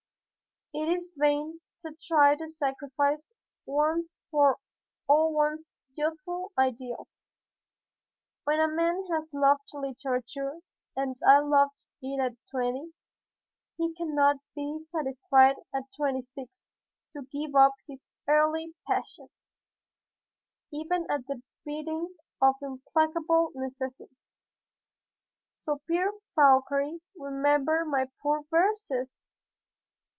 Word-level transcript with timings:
It 0.73 0.87
is 0.87 1.11
vain 1.17 1.59
to 1.81 1.97
try 2.07 2.35
to 2.37 2.47
sacrifice 2.47 3.33
once 3.65 4.19
for 4.31 4.57
all 5.05 5.33
one's 5.33 5.75
youthful 5.97 6.53
ideals. 6.57 7.27
When 8.45 8.57
a 8.61 8.69
man 8.69 9.05
has 9.07 9.33
loved 9.33 9.69
literature 9.73 10.59
as 10.97 11.19
I 11.27 11.39
loved 11.39 11.87
it 12.01 12.21
at 12.21 12.37
twenty, 12.49 12.93
he 13.75 13.93
cannot 13.95 14.37
be 14.55 14.85
satisfied 14.87 15.57
at 15.73 15.91
twenty 15.93 16.21
six 16.21 16.65
to 17.11 17.23
give 17.23 17.53
up 17.53 17.73
his 17.85 18.09
early 18.25 18.73
passion, 18.87 19.27
even 20.71 21.05
at 21.11 21.27
the 21.27 21.41
bidding 21.65 22.15
of 22.41 22.55
implacable 22.61 23.51
necessity. 23.55 24.15
So 25.53 25.81
Pierre 25.85 26.13
Fauchery 26.33 27.01
remembered 27.17 27.87
my 27.89 28.05
poor 28.21 28.43
verses! 28.49 29.21